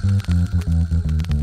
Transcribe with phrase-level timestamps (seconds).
[0.00, 1.37] Thank you.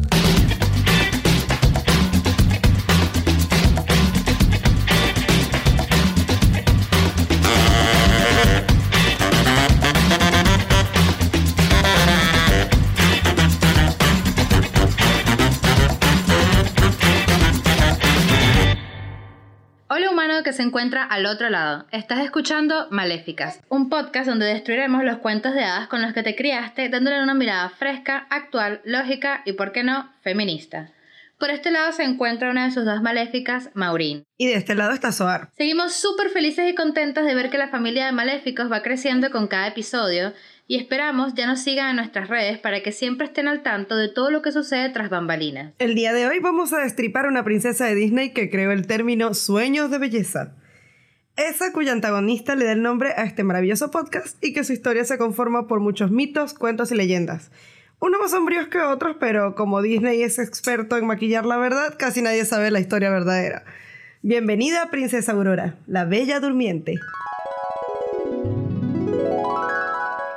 [21.16, 21.86] Al otro lado.
[21.92, 26.36] Estás escuchando Maléficas, un podcast donde destruiremos los cuentos de hadas con los que te
[26.36, 30.92] criaste, dándole una mirada fresca, actual, lógica y, por qué no, feminista.
[31.40, 34.26] Por este lado se encuentra una de sus dos maléficas, Maureen.
[34.38, 35.52] Y de este lado está Soar.
[35.56, 39.48] Seguimos súper felices y contentos de ver que la familia de maléficos va creciendo con
[39.48, 40.34] cada episodio
[40.68, 44.10] y esperamos ya nos sigan en nuestras redes para que siempre estén al tanto de
[44.10, 45.76] todo lo que sucede tras bambalinas.
[45.80, 48.86] El día de hoy vamos a destripar a una princesa de Disney que creó el
[48.86, 50.56] término sueños de belleza.
[51.38, 55.04] Esa cuya antagonista le da el nombre a este maravilloso podcast y que su historia
[55.04, 57.52] se conforma por muchos mitos, cuentos y leyendas
[58.00, 62.22] unos más sombríos que otros, pero como Disney es experto en maquillar la verdad, casi
[62.22, 63.64] nadie sabe la historia verdadera.
[64.22, 66.96] Bienvenida, Princesa Aurora, la bella durmiente.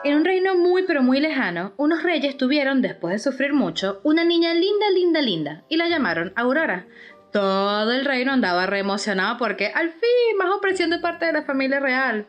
[0.05, 4.25] En un reino muy pero muy lejano, unos reyes tuvieron, después de sufrir mucho, una
[4.25, 6.87] niña linda, linda, linda, y la llamaron Aurora.
[7.33, 11.43] Todo el reino andaba re emocionado porque al fin más opresión de parte de la
[11.43, 12.27] familia real.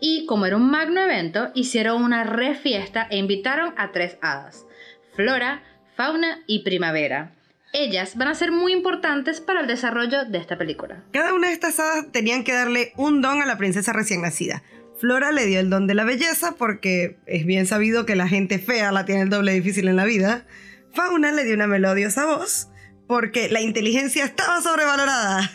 [0.00, 4.66] Y como era un magno evento, hicieron una re fiesta e invitaron a tres hadas
[5.14, 5.62] flora,
[5.96, 7.34] fauna y primavera.
[7.72, 11.02] Ellas van a ser muy importantes para el desarrollo de esta película.
[11.12, 14.62] Cada una de estas hadas tenían que darle un don a la princesa recién nacida.
[14.98, 18.58] Flora le dio el don de la belleza porque es bien sabido que la gente
[18.58, 20.44] fea la tiene el doble difícil en la vida.
[20.92, 22.68] Fauna le dio una melodiosa voz
[23.12, 25.50] porque la inteligencia estaba sobrevalorada.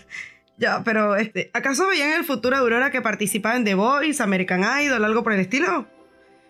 [0.57, 5.03] Ya, pero este, ¿acaso veían el futuro Aurora que participaba en The Voice, American Idol,
[5.03, 5.87] algo por el estilo?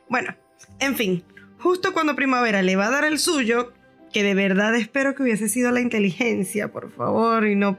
[0.09, 0.35] Bueno,
[0.81, 1.23] en fin,
[1.59, 3.71] justo cuando Primavera le va a dar el suyo,
[4.11, 7.77] que de verdad espero que hubiese sido la inteligencia, por favor, y no...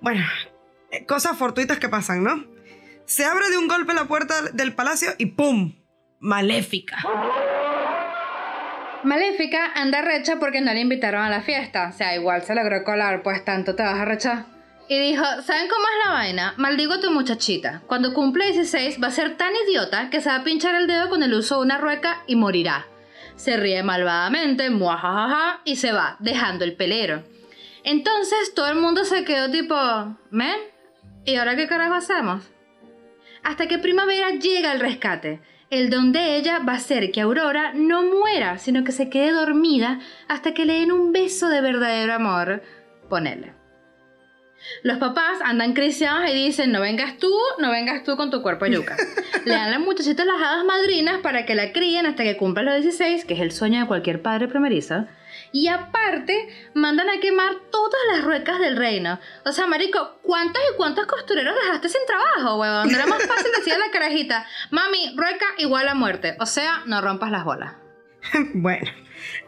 [0.00, 0.24] Bueno,
[1.08, 2.44] cosas fortuitas que pasan, ¿no?
[3.06, 5.74] Se abre de un golpe la puerta del palacio y ¡pum!
[6.20, 6.96] Maléfica.
[9.04, 11.88] Maléfica anda recha porque no le invitaron a la fiesta.
[11.88, 14.44] O sea, igual se logró colar, pues tanto te vas a rechar
[14.90, 16.54] y dijo, ¿saben cómo es la vaina?
[16.56, 17.80] Maldigo a tu muchachita.
[17.86, 21.08] Cuando cumple 16 va a ser tan idiota que se va a pinchar el dedo
[21.08, 22.88] con el uso de una rueca y morirá.
[23.36, 27.22] Se ríe malvadamente, muajajaja, y se va, dejando el pelero.
[27.84, 29.76] Entonces todo el mundo se quedó tipo,
[30.30, 30.58] ¿men?
[31.24, 32.42] ¿Y ahora qué carajo hacemos?
[33.44, 35.40] Hasta que Primavera llega al rescate.
[35.70, 39.30] El don de ella va a ser que Aurora no muera, sino que se quede
[39.30, 42.60] dormida hasta que le den un beso de verdadero amor.
[43.08, 43.54] Ponele.
[44.82, 48.66] Los papás andan cristianos y dicen, no vengas tú, no vengas tú con tu cuerpo
[48.66, 48.96] yuca.
[49.44, 52.64] Le dan a la muchachita las hadas madrinas para que la críen hasta que cumpla
[52.64, 55.06] los 16, que es el sueño de cualquier padre primerizo.
[55.52, 59.18] Y aparte, mandan a quemar todas las ruecas del reino.
[59.44, 62.90] O sea, marico, ¿cuántos y cuántos costureros dejaste sin trabajo, huevón?
[62.90, 66.36] No era más fácil decir a la carajita, mami, rueca igual a muerte.
[66.38, 67.74] O sea, no rompas las bolas.
[68.54, 68.90] bueno,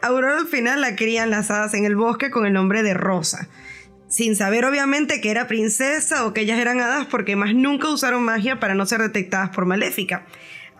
[0.01, 3.47] Aurora al final la crían las hadas en el bosque con el nombre de Rosa
[4.13, 8.21] sin saber obviamente que era princesa o que ellas eran hadas porque más nunca usaron
[8.21, 10.27] magia para no ser detectadas por Maléfica.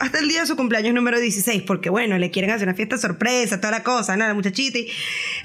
[0.03, 2.97] Hasta el día de su cumpleaños número 16, porque bueno, le quieren hacer una fiesta
[2.97, 4.78] sorpresa, toda la cosa, nada, muchachita.
[4.78, 4.91] Y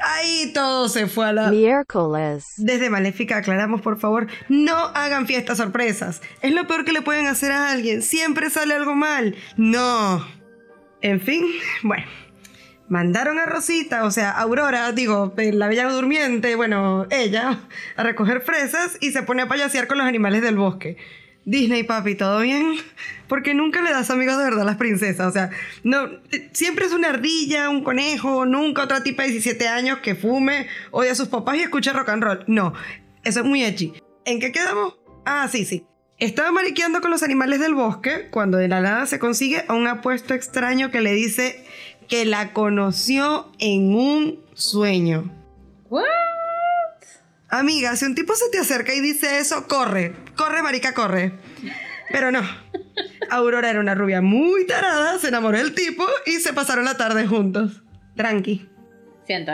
[0.00, 1.50] ahí todo se fue a la...
[1.52, 2.54] Miércoles.
[2.56, 6.22] Desde Maléfica aclaramos, por favor, no hagan fiestas sorpresas.
[6.42, 8.02] Es lo peor que le pueden hacer a alguien.
[8.02, 9.36] Siempre sale algo mal.
[9.56, 10.26] No.
[11.02, 11.44] En fin,
[11.84, 12.06] bueno
[12.88, 17.60] mandaron a Rosita, o sea, Aurora, digo, eh, la bella durmiente, bueno, ella,
[17.96, 20.96] a recoger fresas y se pone a payasear con los animales del bosque.
[21.48, 22.76] Disney, papi, ¿todo bien?
[23.28, 25.26] Porque nunca le das amigos de verdad a las princesas.
[25.26, 25.50] O sea,
[25.82, 26.10] no,
[26.53, 31.12] siempre es una ardilla, un conejo, nunca otra tipa de 17 años que fume, odia
[31.12, 32.44] a sus papás y escucha rock and roll.
[32.47, 32.75] No,
[33.25, 33.94] eso es muy edgy.
[34.26, 34.98] ¿En qué quedamos?
[35.25, 35.87] Ah, sí, sí.
[36.19, 39.87] Estaba mariqueando con los animales del bosque cuando de la nada se consigue a un
[39.87, 41.64] apuesto extraño que le dice
[42.08, 45.31] que la conoció en un sueño.
[47.50, 51.32] Amiga, si un tipo se te acerca y dice eso, corre, corre, marica, corre.
[52.10, 52.42] Pero no.
[53.30, 57.26] Aurora era una rubia muy tarada, se enamoró del tipo y se pasaron la tarde
[57.26, 57.82] juntos.
[58.16, 58.68] Tranqui.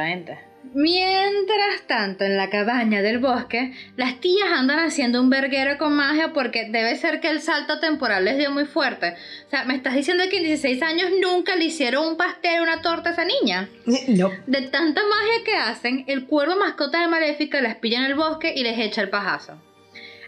[0.06, 0.54] gente.
[0.73, 6.33] Mientras tanto, en la cabaña del bosque, las tías andan haciendo un verguero con magia
[6.33, 9.15] porque debe ser que el salto temporal les dio muy fuerte.
[9.47, 12.63] O sea, ¿me estás diciendo que en 16 años nunca le hicieron un pastel o
[12.63, 13.69] una torta a esa niña?
[14.09, 14.31] No.
[14.47, 18.53] De tanta magia que hacen, el cuervo mascota de Maléfica las pilla en el bosque
[18.57, 19.61] y les echa el pajazo.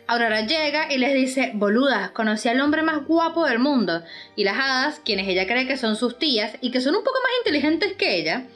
[0.08, 4.04] Aurora llega y les dice, boludas, conocí al hombre más guapo del mundo.
[4.36, 7.18] Y las hadas, quienes ella cree que son sus tías y que son un poco
[7.20, 8.46] más inteligentes que ella,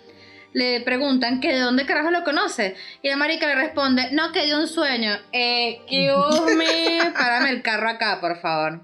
[0.52, 2.74] le preguntan que de dónde carajo lo conoce.
[3.02, 5.12] Y la marica le responde, no, que de un sueño.
[5.32, 8.80] Excuse me, párame el carro acá, por favor.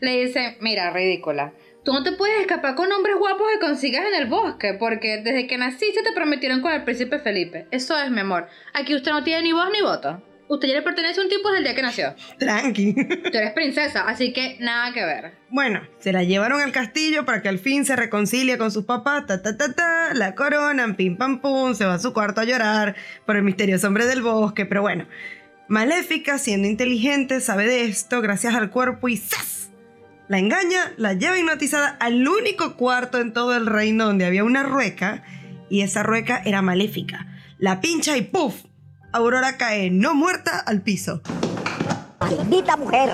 [0.00, 1.52] Le dice, mira, ridícula.
[1.84, 5.46] Tú no te puedes escapar con hombres guapos que consigas en el bosque, porque desde
[5.46, 7.66] que naciste te prometieron con el príncipe Felipe.
[7.70, 8.48] Eso es, mi amor.
[8.72, 10.22] Aquí usted no tiene ni voz ni voto.
[10.46, 12.14] Usted ya le pertenece a un tipo desde el día que nació.
[12.38, 12.94] Tranqui.
[12.94, 15.32] Tú eres princesa, así que nada que ver.
[15.48, 19.26] Bueno, se la llevaron al castillo para que al fin se reconcilie con sus papás,
[19.26, 22.44] ta ta ta ta, la coronan, pim pam pum, se va a su cuarto a
[22.44, 22.94] llorar
[23.24, 25.06] por el misterioso hombre del bosque, pero bueno.
[25.66, 29.70] Maléfica, siendo inteligente, sabe de esto gracias al cuerpo y ¡zas!
[30.28, 34.62] La engaña, la lleva hipnotizada al único cuarto en todo el reino donde había una
[34.62, 35.22] rueca
[35.70, 37.26] y esa rueca era maléfica.
[37.58, 38.54] La pincha y ¡puf!
[39.14, 41.22] Aurora cae no muerta al piso.
[42.18, 43.10] ¡Maldita mujer!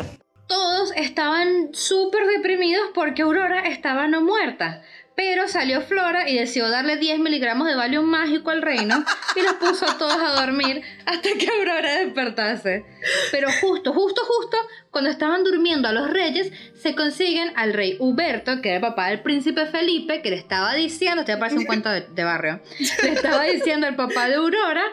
[0.47, 4.81] Todos estaban súper deprimidos porque Aurora estaba no muerta.
[5.23, 9.05] Pero salió Flora y decidió darle 10 miligramos de Valium mágico al reino
[9.37, 12.87] y los puso a todos a dormir hasta que Aurora despertase.
[13.31, 14.57] Pero justo, justo, justo,
[14.91, 19.09] cuando estaban durmiendo a los reyes, se consiguen al rey Huberto, que era el papá
[19.09, 22.63] del príncipe Felipe, que le estaba diciendo, te parece un cuento de, barrio,
[23.03, 24.85] le estaba diciendo al papá de Aurora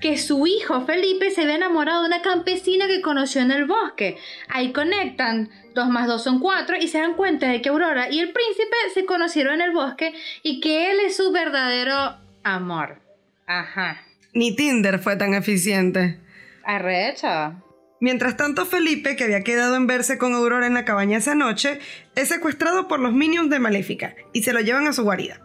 [0.00, 4.16] que su hijo Felipe se había enamorado de una campesina que conoció en el bosque.
[4.48, 8.20] Ahí conectan 2 más 2 son 4 y se dan cuenta de que Aurora y
[8.20, 13.00] el príncipe se conocieron en el bosque y que él es su verdadero amor.
[13.46, 14.02] Ajá.
[14.32, 16.18] Ni Tinder fue tan eficiente.
[16.64, 17.56] Arrecha.
[18.00, 21.78] Mientras tanto, Felipe, que había quedado en verse con Aurora en la cabaña esa noche,
[22.16, 25.40] es secuestrado por los minions de Maléfica y se lo llevan a su guarida.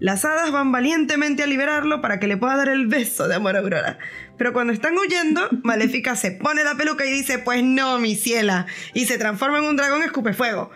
[0.00, 3.56] Las hadas van valientemente a liberarlo para que le pueda dar el beso de amor
[3.56, 3.98] a Aurora.
[4.36, 8.66] Pero cuando están huyendo, Maléfica se pone la peluca y dice, pues no, mi ciela,
[8.92, 10.70] y se transforma en un dragón escupefuego.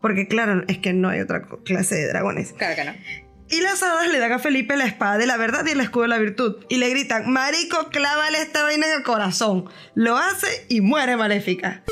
[0.00, 2.52] Porque claro, es que no hay otra clase de dragones.
[2.52, 2.92] Claro que no.
[3.50, 6.02] Y las hadas le dan a Felipe la espada de la verdad y el escudo
[6.02, 6.66] de la virtud.
[6.68, 9.64] Y le gritan, Marico, clávale esta vaina en el corazón.
[9.94, 11.82] Lo hace y muere Maléfica.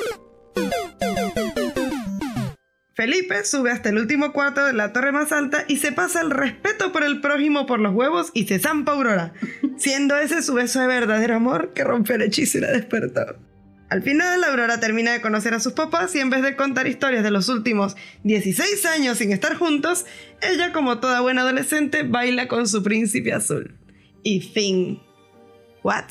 [2.96, 6.30] Felipe sube hasta el último cuarto de la torre más alta y se pasa el
[6.30, 9.34] respeto por el prójimo por los huevos y se zampa Aurora,
[9.76, 13.36] siendo ese su beso de verdadero amor que rompe el hechizo y la despertó.
[13.90, 17.22] Al final, Aurora termina de conocer a sus papás y en vez de contar historias
[17.22, 20.06] de los últimos 16 años sin estar juntos,
[20.40, 23.78] ella, como toda buena adolescente, baila con su príncipe azul.
[24.22, 25.02] Y fin.
[25.84, 26.06] ¿What?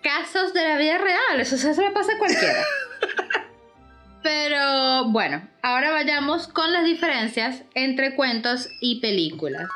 [0.00, 2.64] Casos de la vida real, eso se le pasa a cualquiera.
[4.22, 9.68] Pero bueno, ahora vayamos con las diferencias entre cuentos y películas.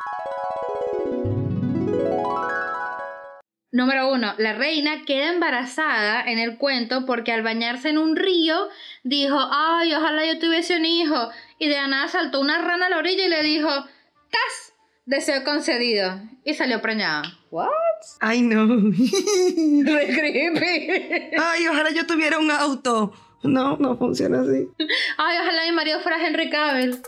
[3.75, 8.69] Número uno, la reina queda embarazada en el cuento porque al bañarse en un río
[9.03, 11.31] dijo, ay, ojalá yo tuviese un hijo.
[11.59, 14.75] Y de la nada saltó una rana a la orilla y le dijo, ¡tas!
[15.07, 16.21] Deseo concedido.
[16.45, 17.23] Y salió preñada.
[17.51, 17.71] ¿What?
[18.21, 18.67] Ay, no.
[18.67, 21.37] Re creepy.
[21.39, 23.15] Ay, ojalá yo tuviera un auto.
[23.43, 24.69] No, no funciona así.
[25.19, 27.03] Ay, ojalá mi marido fuera Henry Cavill.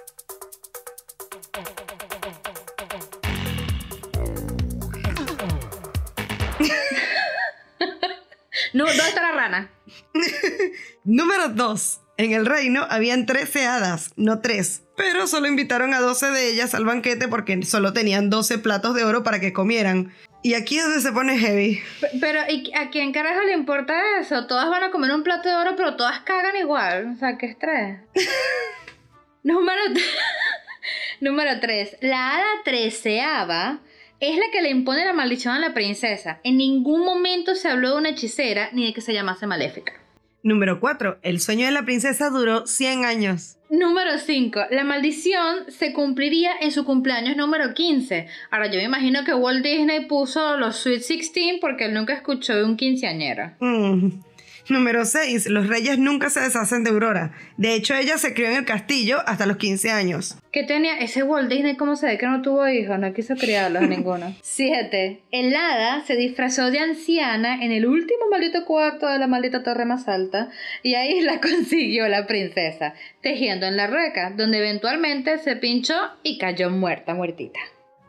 [8.73, 9.71] no, ¿dónde está la rana?
[11.05, 12.01] Número 2.
[12.17, 14.83] En el reino habían 13 hadas, no 3.
[14.97, 19.03] Pero solo invitaron a 12 de ellas al banquete porque solo tenían 12 platos de
[19.05, 20.13] oro para que comieran.
[20.45, 21.81] Y aquí es donde se pone heavy.
[22.21, 24.47] Pero ¿y a quién carajo le importa eso?
[24.47, 27.15] Todas van a comer un plato de oro, pero todas cagan igual.
[27.15, 28.01] O sea, qué estrés.
[29.43, 29.81] Número,
[31.23, 31.97] Número 3.
[32.03, 33.81] La hada treceava
[34.21, 36.41] es la que le impone la maldición a la princesa.
[36.45, 39.95] En ningún momento se habló de una hechicera ni de que se llamase maléfica.
[40.43, 41.21] Número 4.
[41.23, 43.57] El sueño de la princesa duró 100 años.
[43.79, 44.61] Número 5.
[44.71, 48.29] La maldición se cumpliría en su cumpleaños número 15.
[48.51, 52.55] Ahora, yo me imagino que Walt Disney puso los Sweet 16 porque él nunca escuchó
[52.55, 53.51] de un quinceañero.
[53.59, 54.11] Mm.
[54.69, 55.51] Número 6.
[55.51, 57.33] Los reyes nunca se deshacen de Aurora.
[57.59, 60.39] De hecho, ella se crió en el castillo hasta los 15 años.
[60.53, 61.77] ¿Qué tenía ese Walt Disney?
[61.77, 62.99] ¿Cómo se ve que no tuvo hijos?
[62.99, 64.35] No quiso criarlos ninguno.
[64.43, 65.21] 7.
[65.31, 69.85] El hada se disfrazó de anciana en el último maldito cuarto de la maldita torre
[69.85, 70.49] más alta
[70.83, 76.39] y ahí la consiguió la princesa, tejiendo en la rueca, donde eventualmente se pinchó y
[76.39, 77.61] cayó muerta, muertita.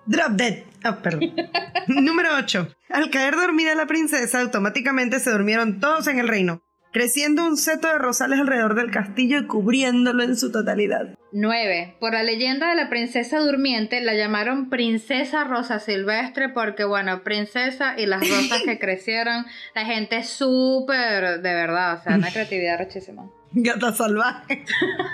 [0.06, 0.64] Drop dead.
[0.84, 1.34] Ah, perdón.
[1.88, 2.68] Número 8.
[2.90, 6.62] Al caer dormida la princesa, automáticamente se durmieron todos en el reino,
[6.94, 11.18] creciendo un seto de rosales alrededor del castillo y cubriéndolo en su totalidad.
[11.32, 11.98] 9.
[12.00, 18.00] Por la leyenda de la princesa durmiente la llamaron princesa rosa silvestre porque, bueno, princesa
[18.00, 22.78] y las rosas que crecieron, la gente es súper, de verdad, o sea, una creatividad
[22.78, 23.30] rechísima.
[23.52, 24.66] Gata salvaje.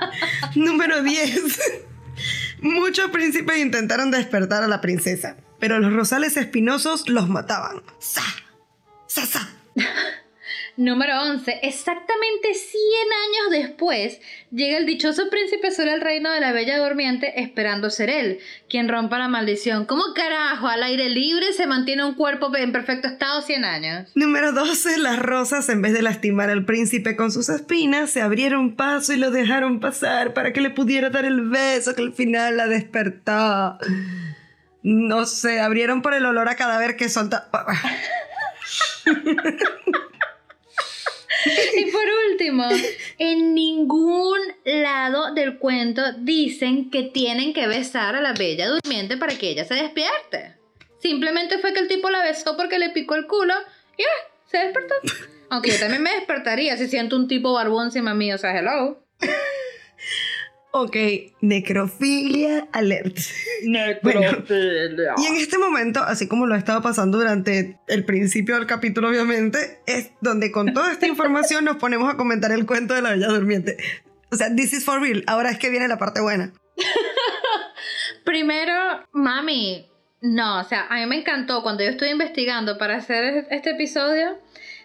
[0.56, 1.88] Número 10.
[2.62, 7.82] Muchos príncipes intentaron despertar a la princesa, pero los rosales espinosos los mataban.
[8.00, 8.24] ¡Sa!
[9.08, 9.50] ¡Sa, sa!
[10.82, 11.60] Número 11.
[11.62, 12.82] Exactamente 100
[13.52, 14.20] años después,
[14.50, 18.90] llega el dichoso príncipe azul al reino de la Bella Durmiente esperando ser él, quien
[18.90, 19.86] rompa la maldición.
[19.86, 24.10] ¿Cómo carajo al aire libre se mantiene un cuerpo en perfecto estado 100 años?
[24.16, 24.98] Número 12.
[24.98, 29.18] Las rosas, en vez de lastimar al príncipe con sus espinas, se abrieron paso y
[29.18, 33.78] lo dejaron pasar para que le pudiera dar el beso que al final la despertó.
[34.82, 37.52] No sé, abrieron por el olor a cadáver que solta.
[41.76, 42.66] Y por último,
[43.18, 49.36] en ningún lado del cuento dicen que tienen que besar a la bella durmiente para
[49.36, 50.56] que ella se despierte.
[51.00, 53.54] Simplemente fue que el tipo la besó porque le picó el culo
[53.98, 54.10] y ya,
[54.46, 54.96] se despertó.
[55.50, 59.04] Aunque yo también me despertaría si siento un tipo barbón encima mío, o sea, hello.
[60.74, 60.96] Ok,
[61.42, 63.18] necrofilia alert.
[63.64, 65.16] Necrofilia.
[65.18, 69.82] Y en este momento, así como lo estaba pasando durante el principio del capítulo, obviamente,
[69.86, 73.28] es donde con toda esta información nos ponemos a comentar el cuento de la Bella
[73.28, 73.78] Durmiente.
[74.32, 75.24] O sea, this is for real.
[75.28, 76.54] Ahora es que viene la parte buena.
[78.24, 83.48] Primero, mami, no, o sea, a mí me encantó cuando yo estuve investigando para hacer
[83.50, 84.40] este episodio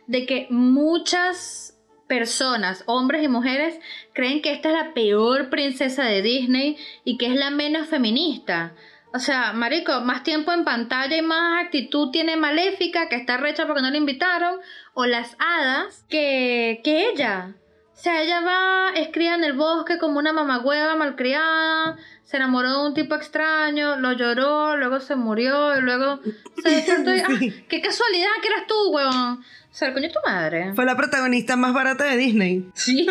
[0.08, 1.75] de que muchas
[2.06, 3.78] personas, hombres y mujeres,
[4.12, 8.74] creen que esta es la peor princesa de Disney y que es la menos feminista.
[9.12, 13.66] O sea, Marico, más tiempo en pantalla y más actitud tiene Maléfica, que está recha
[13.66, 14.60] porque no la invitaron,
[14.94, 17.54] o las hadas, que, que ella.
[17.96, 22.88] O sea, ella va, es en el bosque como una mamagüeva malcriada, se enamoró de
[22.88, 26.20] un tipo extraño, lo lloró, luego se murió y luego
[26.62, 27.64] se despertó y, ¡ah!
[27.68, 29.42] ¡Qué casualidad que eras tú, huevón!
[29.76, 30.72] O sea, el coño tu madre.
[30.74, 32.66] Fue la protagonista más barata de Disney.
[32.72, 33.06] Sí.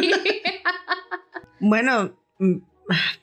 [1.60, 2.56] bueno, mm,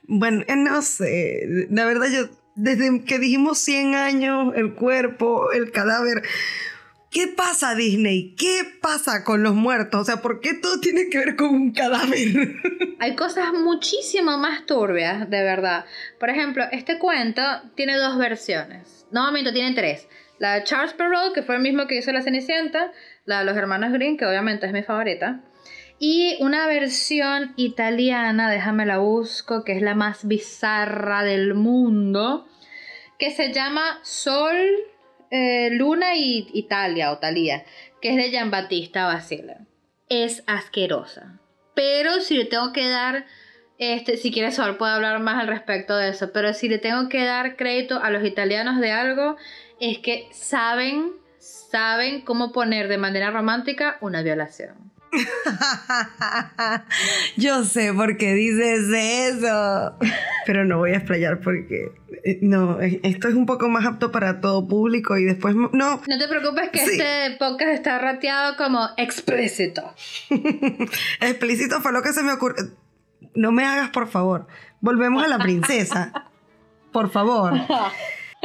[0.05, 1.67] bueno, eh, no sé.
[1.69, 6.23] La verdad, yo, desde que dijimos 100 años, el cuerpo, el cadáver.
[7.11, 8.37] ¿Qué pasa, Disney?
[8.37, 10.03] ¿Qué pasa con los muertos?
[10.03, 12.61] O sea, ¿por qué todo tiene que ver con un cadáver?
[13.01, 15.85] Hay cosas muchísimo más turbias, de verdad.
[16.21, 17.43] Por ejemplo, este cuento
[17.75, 19.05] tiene dos versiones.
[19.11, 20.07] No, momento, tiene tres.
[20.39, 22.93] La de Charles Perrault, que fue el mismo que hizo La Cenicienta,
[23.25, 25.41] la de los hermanos Green, que obviamente es mi favorita.
[25.99, 32.47] Y una versión italiana, déjame la busco, que es la más bizarra del mundo,
[33.19, 34.57] que se llama Sol,
[35.31, 37.65] eh, Luna y Italia o Talía,
[38.01, 39.59] que es de Giambattista Basile.
[40.09, 41.39] Es asquerosa.
[41.75, 43.27] Pero si le tengo que dar,
[43.79, 47.09] este, si quieres Sol, puedo hablar más al respecto de eso, pero si le tengo
[47.09, 49.37] que dar crédito a los italianos de algo,
[49.79, 51.22] es que saben
[51.73, 54.93] saben cómo poner de manera romántica una violación.
[57.37, 59.97] Yo sé por qué dices eso,
[60.47, 61.93] pero no voy a explayar porque
[62.25, 65.71] eh, no, esto es un poco más apto para todo público y después no.
[65.73, 69.83] No te preocupes que este podcast está rateado como explícito.
[71.21, 72.65] explícito fue lo que se me ocurrió.
[73.35, 74.47] No me hagas, por favor.
[74.81, 76.31] Volvemos a la princesa.
[76.91, 77.53] Por favor.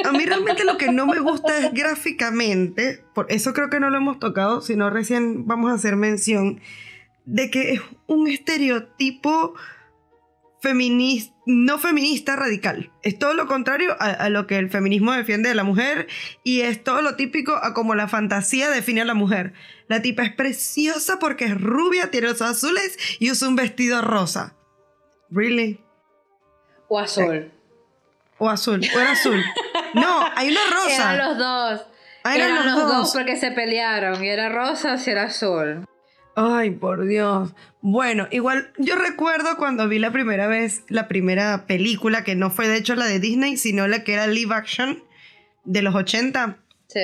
[0.04, 3.90] A mí realmente lo que no me gusta es gráficamente, por eso creo que no
[3.90, 6.62] lo hemos tocado, sino recién vamos a hacer mención
[7.26, 9.56] de que es un estereotipo
[10.62, 12.92] feminista, no feminista radical.
[13.02, 16.08] Es todo lo contrario a, a, lo que el feminismo defiende de la mujer
[16.44, 19.54] y es todo lo típico a como la fantasía define a la mujer.
[19.88, 24.56] La tipa es preciosa porque es rubia, tiene los azules y usa un vestido rosa.
[25.30, 25.80] ¿Really?
[26.88, 27.52] O azul.
[28.38, 29.44] O azul, o era azul.
[29.94, 31.14] No, hay una rosa.
[31.14, 31.88] Eran los dos.
[32.24, 33.14] Ah, eran, los, dos.
[33.14, 34.24] porque se pelearon.
[34.24, 35.86] Y era rosa y era azul.
[36.36, 37.54] Ay, por Dios.
[37.82, 42.68] Bueno, igual yo recuerdo cuando vi la primera vez la primera película, que no fue
[42.68, 45.04] de hecho la de Disney, sino la que era live action
[45.64, 46.58] de los 80.
[46.88, 47.00] Sí.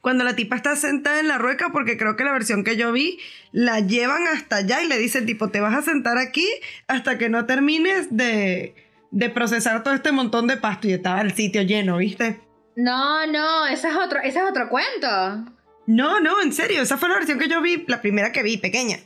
[0.00, 2.92] Cuando la tipa está sentada en la rueca, porque creo que la versión que yo
[2.92, 3.18] vi,
[3.52, 6.48] la llevan hasta allá y le dicen tipo, te vas a sentar aquí
[6.88, 8.74] hasta que no termines de,
[9.14, 12.40] de procesar todo este montón de pasto y estaba el sitio lleno, ¿viste?
[12.74, 15.52] No, no, ese es otro, ese es otro cuento.
[15.86, 18.56] No, no, en serio, esa fue la versión que yo vi, la primera que vi,
[18.56, 18.96] pequeña.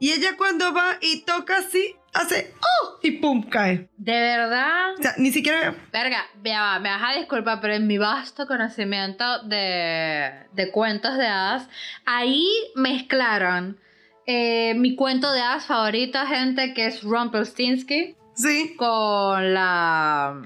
[0.00, 2.98] Y ella cuando va y toca así, hace ¡oh!
[3.02, 3.90] y pum, cae.
[3.98, 4.94] ¿De verdad?
[4.98, 5.74] O sea, ni siquiera...
[5.92, 11.68] Verga, me vas a disculpar, pero en mi vasto conocimiento de, de cuentos de hadas,
[12.06, 13.78] ahí mezclaron
[14.26, 18.16] eh, mi cuento de hadas favorita, gente, que es Rumpelstiltskin.
[18.38, 18.74] Sí.
[18.76, 20.40] Con la,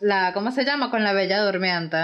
[0.00, 0.32] la.
[0.34, 0.90] ¿Cómo se llama?
[0.90, 1.96] Con la Bella Durmiente.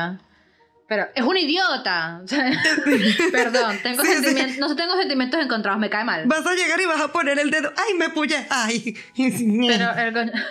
[0.88, 2.20] Pero es un idiota.
[3.32, 6.26] Perdón, tengo sentimientos, no tengo sentimientos encontrados, me cae mal.
[6.26, 7.72] Vas a llegar y vas a poner el dedo.
[7.76, 8.46] ¡Ay, me puye!
[8.50, 8.94] ¡Ay!
[9.16, 10.32] Pero el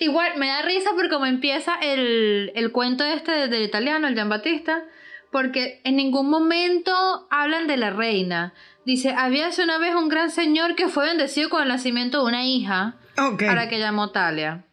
[0.00, 4.14] Igual me da risa por cómo empieza el, el cuento este del, del italiano, el
[4.14, 4.82] Gian Battista,
[5.30, 8.54] porque en ningún momento hablan de la reina.
[8.84, 12.24] Dice, había hace una vez un gran señor que fue bendecido con el nacimiento de
[12.24, 13.42] una hija, Ok.
[13.42, 14.64] a la que llamó Talia.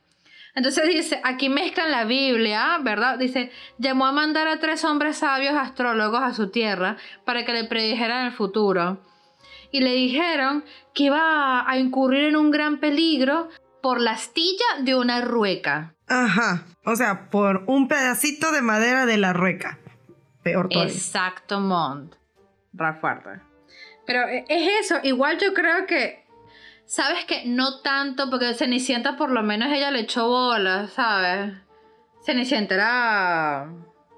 [0.55, 3.17] Entonces dice, aquí mezclan la Biblia, ¿verdad?
[3.17, 7.65] Dice, llamó a mandar a tres hombres sabios astrólogos a su tierra para que le
[7.65, 8.99] predijeran el futuro.
[9.71, 13.49] Y le dijeron que iba a incurrir en un gran peligro
[13.81, 15.93] por la astilla de una rueca.
[16.07, 16.63] Ajá.
[16.83, 19.77] O sea, por un pedacito de madera de la rueca.
[20.43, 20.91] Peor todavía.
[20.91, 22.15] Exacto, Mont.
[22.73, 23.41] Ra fuerte.
[24.05, 26.18] Pero eh, es eso, igual yo creo que,
[26.89, 31.53] sabes que no tanto, porque Cenicienta por lo menos ella le echó bolas, ¿sabes?
[32.25, 33.69] Cenicienta era...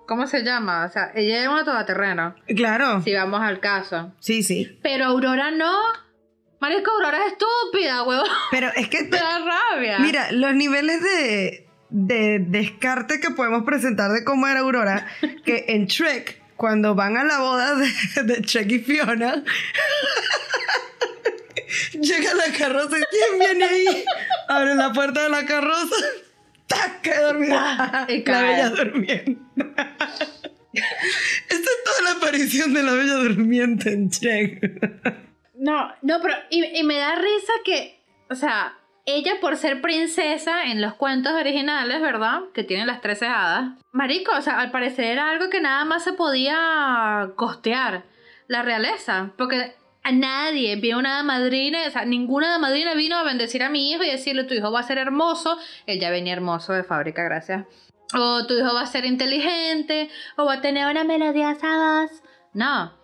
[0.07, 0.85] ¿Cómo se llama?
[0.85, 3.01] O sea, ella era una todoterreno, Claro.
[3.03, 4.13] si vamos al caso.
[4.19, 4.79] Sí, sí.
[4.81, 5.71] Pero Aurora no.
[6.59, 8.27] Marico, Aurora es estúpida, huevón.
[8.51, 9.03] Pero es que...
[9.11, 9.99] Me da rabia.
[9.99, 15.07] Mira, los niveles de, de descarte que podemos presentar de cómo era Aurora,
[15.45, 19.43] que en Shrek, cuando van a la boda de, de Shrek y Fiona,
[21.93, 24.05] llega la carroza y ¿quién viene ahí?
[24.47, 25.95] Abre la puerta de la carroza,
[26.67, 27.01] ¡tac!
[27.01, 28.05] cae dormida.
[28.09, 29.37] Y La bella durmiente.
[30.73, 35.21] Esta es toda la aparición de la bella durmiente en Shrek.
[35.55, 40.65] No, no, pero y, y me da risa que, o sea, ella por ser princesa
[40.65, 42.41] en los cuentos originales, ¿verdad?
[42.53, 43.71] Que tienen las 13 hadas.
[43.91, 48.03] Marico, o sea, al parecer era algo que nada más se podía costear.
[48.47, 49.31] La realeza.
[49.37, 49.73] Porque
[50.03, 54.03] a nadie vio una madrina, o sea, ninguna madrina vino a bendecir a mi hijo
[54.03, 55.57] y decirle, tu hijo va a ser hermoso.
[55.85, 57.65] Él ya venía hermoso de fábrica, gracias.
[58.13, 62.23] O tu hijo va a ser inteligente, o va a tener una melodiosa voz.
[62.53, 62.99] No.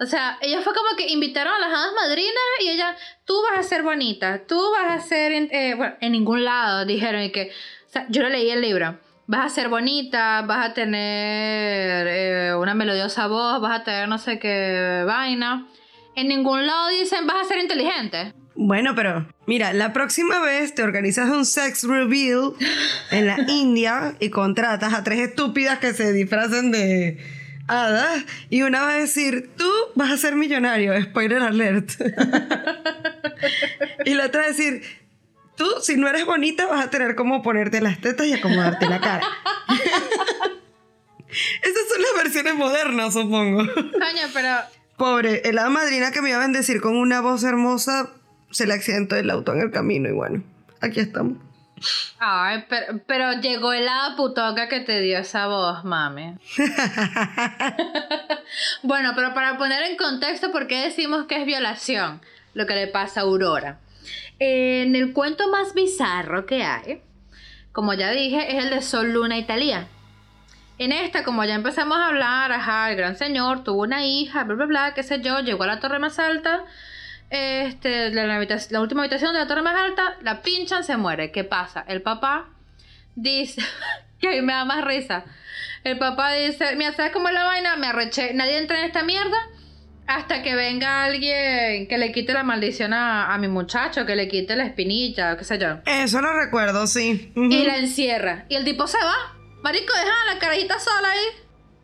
[0.00, 3.58] O sea, ella fue como que invitaron a las hadas madrinas y ella, tú vas
[3.58, 7.50] a ser bonita, tú vas a ser, eh, bueno, en ningún lado dijeron y que,
[7.88, 12.74] o sea, yo leí el libro, vas a ser bonita, vas a tener eh, una
[12.74, 15.66] melodiosa voz, vas a tener no sé qué vaina.
[16.18, 18.34] En ningún lado dicen vas a ser inteligente.
[18.56, 22.54] Bueno, pero mira, la próxima vez te organizas un sex reveal
[23.12, 27.24] en la India y contratas a tres estúpidas que se disfracen de
[27.68, 31.90] hadas y una va a decir, tú vas a ser millonario, spoiler alert.
[34.04, 34.82] y la otra va a decir,
[35.54, 39.00] tú si no eres bonita vas a tener como ponerte las tetas y acomodarte la
[39.00, 39.28] cara.
[41.62, 43.64] Esas son las versiones modernas, supongo.
[43.72, 48.10] Coño, pero Pobre, el hada madrina que me iba a bendecir con una voz hermosa
[48.50, 50.42] se le accidentó el auto en el camino y bueno,
[50.80, 51.38] aquí estamos.
[52.18, 56.34] Ay, pero, pero llegó el hada putoca que te dio esa voz, mami.
[58.82, 62.20] bueno, pero para poner en contexto por qué decimos que es violación
[62.54, 63.78] lo que le pasa a Aurora.
[64.40, 67.02] En el cuento más bizarro que hay,
[67.70, 69.86] como ya dije, es el de Sol, Luna y Talía.
[70.78, 74.54] En esta, como ya empezamos a hablar, ajá, el gran señor tuvo una hija, bla,
[74.54, 76.64] bla, bla, qué sé yo, llegó a la torre más alta,
[77.30, 80.96] este, la, la habitac- la última habitación de la torre más alta, la pinchan, se
[80.96, 81.30] muere.
[81.32, 81.84] ¿Qué pasa?
[81.88, 82.46] El papá
[83.16, 83.60] dice,
[84.20, 85.24] que a mí me da más risa.
[85.84, 87.76] El papá dice, mira, ¿sabes cómo es la vaina?
[87.76, 89.36] Me arreché, nadie entra en esta mierda
[90.06, 94.26] hasta que venga alguien que le quite la maldición a, a mi muchacho, que le
[94.26, 95.80] quite la espinilla, qué sé yo.
[95.84, 97.30] Eso lo recuerdo, sí.
[97.36, 98.46] Y la encierra.
[98.48, 99.37] Y el tipo se va.
[99.62, 101.26] Marico, deja a la carajita sola ahí.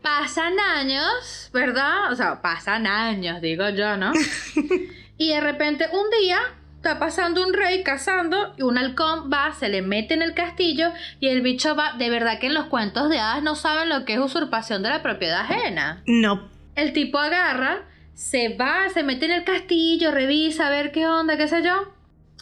[0.01, 2.11] Pasan años, ¿verdad?
[2.11, 4.13] O sea, pasan años, digo yo, ¿no?
[5.17, 6.39] y de repente un día
[6.77, 10.91] está pasando un rey cazando y un halcón va, se le mete en el castillo
[11.19, 11.93] y el bicho va.
[11.93, 14.89] De verdad que en los cuentos de hadas no saben lo que es usurpación de
[14.89, 16.03] la propiedad ajena.
[16.05, 16.47] No.
[16.75, 17.83] El tipo agarra,
[18.13, 21.93] se va, se mete en el castillo, revisa a ver qué onda, qué sé yo,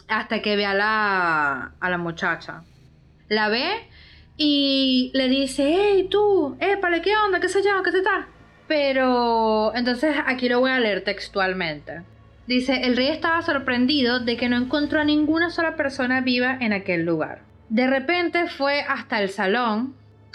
[0.08, 2.62] hasta que ve a la, a la muchacha.
[3.28, 3.88] La ve
[4.36, 8.28] y le dice, hey tú, épale, qué onda, qué sé yo, qué se está.
[8.66, 12.02] Pero entonces aquí lo voy a leer textualmente.
[12.46, 16.72] Dice, el rey estaba sorprendido de que no encontró a ninguna sola persona viva en
[16.72, 17.42] aquel lugar.
[17.68, 19.94] De repente fue hasta el salón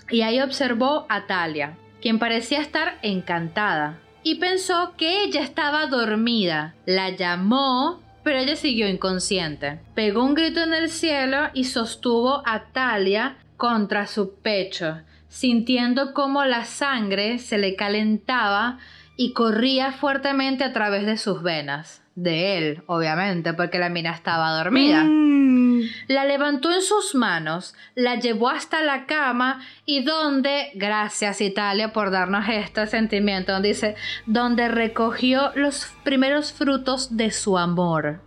[0.09, 6.73] y ahí observó a Talia, quien parecía estar encantada, y pensó que ella estaba dormida.
[6.85, 9.79] La llamó, pero ella siguió inconsciente.
[9.93, 16.45] Pegó un grito en el cielo y sostuvo a Talia contra su pecho, sintiendo cómo
[16.45, 18.80] la sangre se le calentaba
[19.17, 22.02] y corría fuertemente a través de sus venas.
[22.15, 25.04] De él, obviamente, porque la mina estaba dormida.
[25.04, 25.82] Mm.
[26.08, 32.12] La levantó en sus manos, la llevó hasta la cama y donde, gracias Italia por
[32.12, 33.95] darnos este sentimiento, donde dice,
[34.26, 38.22] donde recogió los primeros frutos de su amor.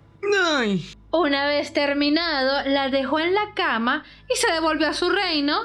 [0.57, 0.85] Ay.
[1.13, 5.61] Una vez terminado, la dejó en la cama y se devolvió a su reino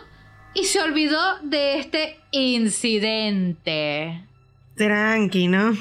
[0.53, 4.25] y se olvidó de este incidente.
[4.75, 5.71] Tranqui, ¿no?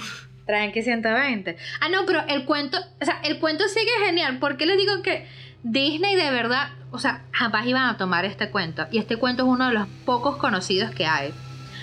[0.46, 1.56] Tranqui 120.
[1.80, 4.38] Ah, no, pero el cuento, o sea, el cuento sigue genial.
[4.38, 5.26] ¿Por qué les digo que
[5.64, 8.86] Disney de verdad, o sea, jamás iban a tomar este cuento?
[8.92, 11.34] Y este cuento es uno de los pocos conocidos que hay.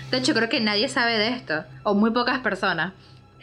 [0.10, 2.94] De hecho, creo que nadie sabe de esto, o muy pocas personas.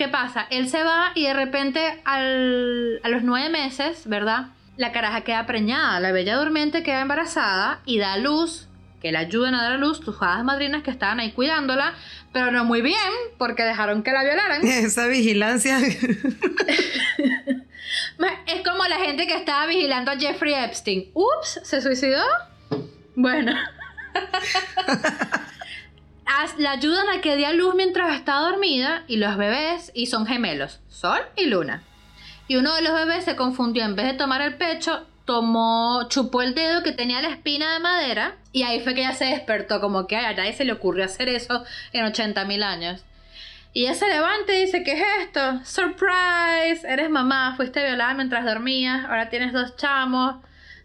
[0.01, 0.47] ¿Qué pasa?
[0.49, 4.47] Él se va y de repente al- a los nueve meses, ¿verdad?
[4.79, 8.67] La caraja queda preñada, la bella durmiente queda embarazada y da a luz,
[9.03, 11.93] que le ayuden a dar a luz tus hadas madrinas que estaban ahí cuidándola,
[12.33, 12.97] pero no muy bien,
[13.37, 14.67] porque dejaron que la violaran.
[14.67, 15.79] Esa vigilancia.
[18.47, 21.11] Es como la gente que estaba vigilando a Jeffrey Epstein.
[21.13, 22.23] Ups, ¿se suicidó?
[23.17, 23.53] Bueno.
[26.59, 30.27] La ayudan a que dé a luz mientras está dormida y los bebés, y son
[30.27, 31.83] gemelos, Sol y Luna.
[32.47, 36.43] Y uno de los bebés se confundió, en vez de tomar el pecho, tomó, chupó
[36.43, 39.81] el dedo que tenía la espina de madera y ahí fue que ella se despertó,
[39.81, 43.05] como que "Ay, a nadie se le ocurrió hacer eso en 80 mil años.
[43.73, 45.65] Y ella se levanta y dice, ¿qué es esto?
[45.65, 50.37] Surprise, eres mamá, fuiste violada mientras dormías, ahora tienes dos chamos,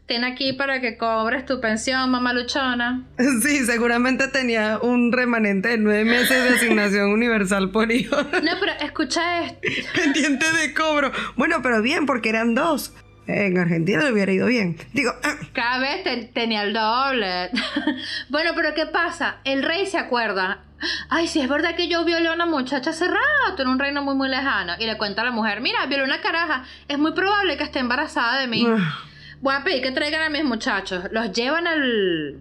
[0.08, 3.04] ten aquí para que cobres tu pensión, mamá luchona.
[3.41, 8.15] Sí, seguramente tenía un remanente de nueve meses de asignación universal por hijo.
[8.44, 9.60] No, pero escucha esto.
[9.96, 11.12] Pendiente de cobro.
[11.36, 12.94] Bueno, pero bien, porque eran dos.
[13.28, 14.78] En Argentina le hubiera ido bien.
[14.94, 15.12] Digo,
[15.54, 17.50] Cada vez te- tenía el doble.
[18.30, 19.38] bueno, pero ¿qué pasa?
[19.44, 20.60] El rey se acuerda.
[21.10, 24.04] Ay, sí, es verdad que yo violé a una muchacha hace rato en un reino
[24.04, 24.74] muy, muy lejano.
[24.78, 26.65] Y le cuenta a la mujer, mira, violé una caraja.
[26.88, 28.68] Es muy probable que esté embarazada de mí.
[29.45, 31.03] Voy a pedir que traigan a mis muchachos.
[31.12, 32.39] Los llevan al,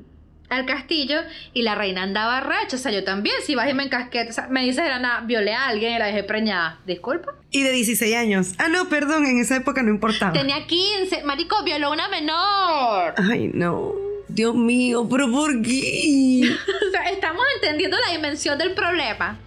[0.49, 1.19] al castillo
[1.53, 2.77] y la reina andaba recha.
[2.77, 5.53] O sea, yo también, si vas y me o sea, me dices, era nada, violé
[5.53, 6.79] a alguien y la dejé preñada.
[6.87, 7.35] Disculpa.
[7.51, 8.53] y de 16 años.
[8.57, 10.33] Ah, no, perdón, en esa época no importaba.
[10.33, 11.25] Tenía 15.
[11.25, 13.13] Marico, violó a una menor.
[13.19, 13.93] Ay, no.
[14.29, 16.57] Dios mío, pero ¿por qué?
[16.89, 19.39] O sea, estamos entendiendo la dimensión del problema.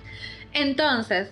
[0.54, 1.30] Entonces,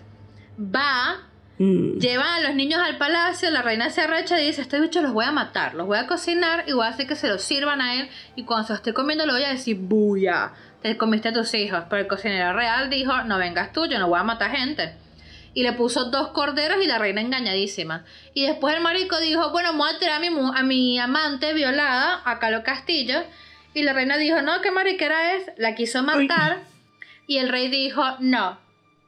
[0.59, 1.17] va,
[1.57, 1.99] Mm.
[1.99, 5.13] llevan a los niños al palacio, la reina se arrecha y dice, estos bichos los
[5.13, 7.79] voy a matar, los voy a cocinar y voy a hacer que se los sirvan
[7.79, 10.51] a él y cuando se los esté comiendo le voy a decir, buya,
[10.85, 11.85] te comiste a tus hijos.
[11.89, 14.93] Pero el cocinero real dijo, no vengas tú, yo no voy a matar gente.
[15.55, 18.05] Y le puso dos corderos y la reina engañadísima.
[18.35, 22.21] Y después el marico dijo, bueno, voy a tirar a mi, a mi amante violada
[22.23, 23.23] a los castillos.
[23.73, 25.49] Y la reina dijo, no, qué mariquera es.
[25.57, 26.59] La quiso matar.
[27.25, 28.59] Y el rey dijo, no,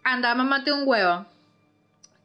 [0.04, 1.28] anda, mamate un huevo.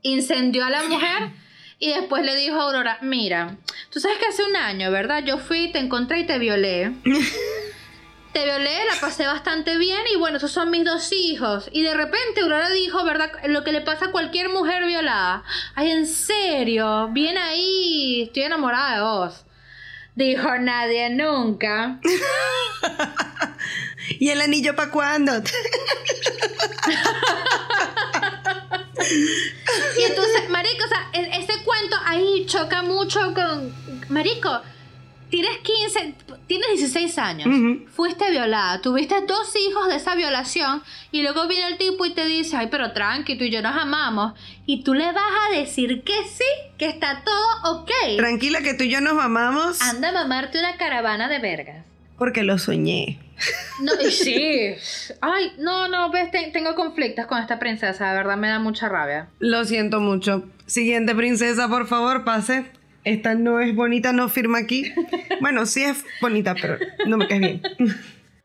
[0.03, 1.31] Incendió a la mujer
[1.79, 3.57] y después le dijo a Aurora, mira,
[3.91, 5.25] tú sabes que hace un año, ¿verdad?
[5.25, 6.93] Yo fui, te encontré y te violé.
[8.33, 11.69] Te violé, la pasé bastante bien y bueno, esos son mis dos hijos.
[11.71, 13.31] Y de repente Aurora dijo, ¿verdad?
[13.49, 15.45] Lo que le pasa a cualquier mujer violada.
[15.75, 19.45] Ay, en serio, bien ahí, estoy enamorada de vos.
[20.15, 22.01] Dijo nadie nunca.
[24.19, 25.33] ¿Y el anillo para cuándo?
[29.99, 33.73] Y entonces, marico, o sea, e- ese cuento ahí choca mucho con...
[34.09, 34.61] Marico,
[35.31, 36.15] tienes 15,
[36.47, 37.49] tienes 16 años,
[37.95, 42.27] fuiste violada, tuviste dos hijos de esa violación y luego viene el tipo y te
[42.27, 44.35] dice, ay, pero tranqui, tú y yo nos amamos.
[44.67, 46.45] Y tú le vas a decir que sí,
[46.79, 47.91] que está todo ok.
[48.19, 51.87] Tranquila que tú y yo nos mamamos Anda a mamarte una caravana de vergas.
[52.23, 53.19] Porque lo soñé.
[53.81, 54.75] No, sí.
[55.21, 58.89] Ay, no, no, ves, te- tengo conflictos con esta princesa, de verdad me da mucha
[58.89, 59.29] rabia.
[59.41, 60.45] Lo siento mucho.
[60.67, 62.67] Siguiente princesa, por favor, pase.
[63.03, 64.85] Esta no es bonita, no firma aquí.
[65.41, 67.63] Bueno, sí es bonita, pero no me caes bien.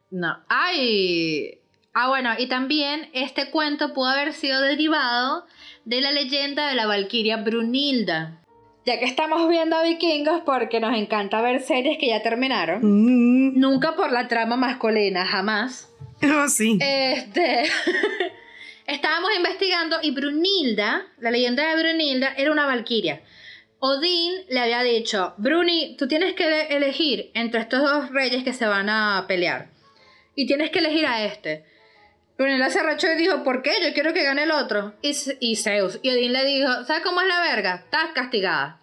[0.09, 0.39] No.
[0.49, 1.59] Ay.
[1.93, 5.45] Ah, bueno, y también este cuento pudo haber sido derivado
[5.85, 8.41] de la leyenda de la Valquiria Brunilda.
[8.87, 12.79] Ya que estamos viendo a vikingos porque nos encanta ver series que ya terminaron.
[12.83, 15.89] Mm, Nunca por la trama masculina, jamás.
[16.23, 16.79] Oh, sí.
[16.81, 17.63] Este.
[18.87, 23.21] Estábamos investigando y Brunilda, la leyenda de Brunilda, era una valquiria.
[23.79, 28.53] Odín le había dicho, Bruni, tú tienes que ele- elegir entre estos dos reyes que
[28.53, 29.69] se van a pelear.
[30.33, 31.65] Y tienes que elegir a este.
[32.37, 33.71] Brunilda se arrechó y dijo, ¿por qué?
[33.83, 34.93] Yo quiero que gane el otro.
[35.01, 35.99] Y, y Zeus.
[36.03, 37.75] Y Odín le dijo, ¿sabes cómo es la verga?
[37.85, 38.79] Estás castigada.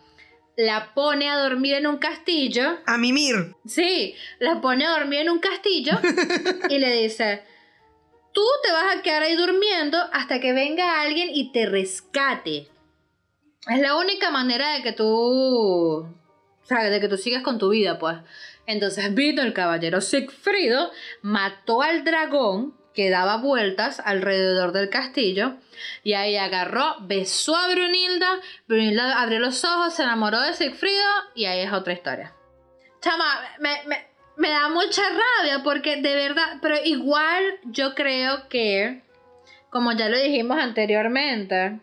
[0.56, 2.78] La pone a dormir en un castillo.
[2.86, 3.54] A mimir.
[3.66, 5.92] Sí, la pone a dormir en un castillo
[6.68, 7.44] y le dice,
[8.32, 12.68] tú te vas a quedar ahí durmiendo hasta que venga alguien y te rescate.
[13.68, 16.06] Es la única manera de que tú,
[16.64, 18.16] sea, de que tú sigas con tu vida, pues.
[18.66, 20.90] Entonces vino el caballero Sigfrido,
[21.22, 25.56] mató al dragón que daba vueltas alrededor del castillo.
[26.02, 31.46] Y ahí agarró, besó a Brunilda, Brunilda abrió los ojos, se enamoró de Sigfrido y
[31.46, 32.32] ahí es otra historia.
[33.00, 39.02] Chama, me, me, me da mucha rabia porque de verdad, pero igual yo creo que,
[39.70, 41.80] como ya lo dijimos anteriormente,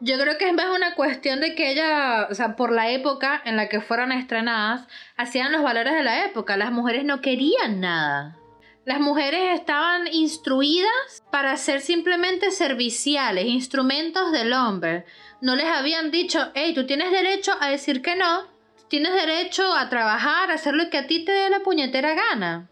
[0.00, 3.40] yo creo que es más una cuestión de que ella, o sea, por la época
[3.44, 6.56] en la que fueron estrenadas, hacían los valores de la época.
[6.58, 8.36] Las mujeres no querían nada.
[8.84, 15.06] Las mujeres estaban instruidas para ser simplemente serviciales, instrumentos del hombre.
[15.40, 18.46] No les habían dicho, hey, tú tienes derecho a decir que no,
[18.88, 22.68] tienes derecho a trabajar, a hacer lo que a ti te dé la puñetera gana.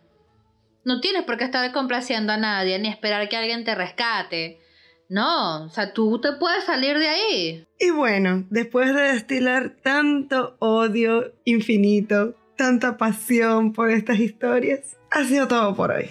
[0.85, 4.61] No tienes por qué estar complaciendo a nadie, ni esperar que alguien te rescate.
[5.09, 7.66] No, o sea, tú te puedes salir de ahí.
[7.79, 15.48] Y bueno, después de destilar tanto odio infinito, tanta pasión por estas historias, ha sido
[15.48, 16.09] todo por hoy.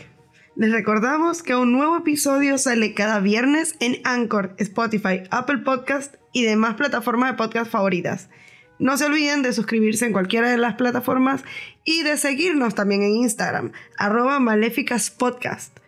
[0.58, 6.44] Les recordamos que un nuevo episodio sale cada viernes en Anchor, Spotify, Apple Podcast y
[6.44, 8.30] demás plataformas de podcast favoritas.
[8.80, 11.46] No se olviden de suscribirse en cualquiera de las plataformas
[11.86, 15.80] y de seguirnos también en Instagram, arroba maléficaspodcast.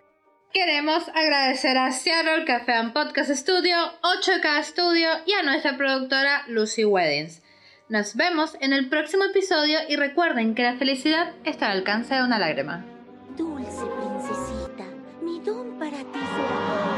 [0.53, 6.85] Queremos agradecer a Seattle Café and Podcast Studio, 8K Studio y a nuestra productora Lucy
[6.85, 7.42] Weddings.
[7.89, 12.23] Nos vemos en el próximo episodio y recuerden que la felicidad está al alcance de
[12.23, 12.85] una lágrima.
[13.37, 14.85] Dulce princesita,
[15.21, 16.92] mi don para ti será.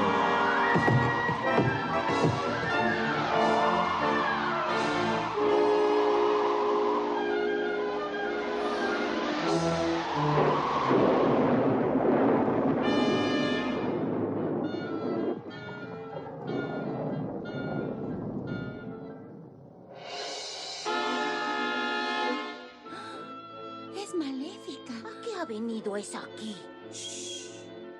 [25.45, 26.55] Venido esa aquí?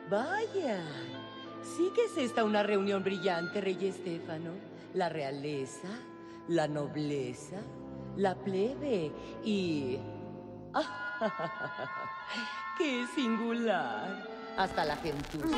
[0.10, 0.84] Vaya,
[1.64, 4.52] sí que es esta una reunión brillante, Rey Estéfano.
[4.94, 5.90] La realeza,
[6.48, 7.58] la nobleza,
[8.16, 9.12] la plebe
[9.44, 10.00] y...
[12.78, 14.28] ¡Qué singular!
[14.58, 15.58] Hasta la gentuza.